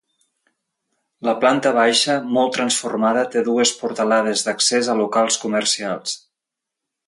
La 1.29 1.35
planta 1.43 1.73
baixa, 1.75 2.15
molt 2.39 2.55
transformada, 2.57 3.27
té 3.35 3.45
dues 3.51 3.75
portalades 3.83 4.45
d'accés 4.49 4.93
a 4.95 4.99
locals 5.05 5.41
comercials. 5.47 6.21